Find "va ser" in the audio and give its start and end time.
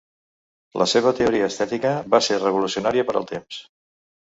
2.17-2.41